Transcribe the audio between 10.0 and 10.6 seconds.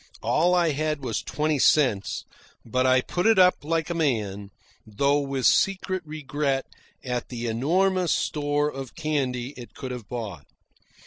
bought.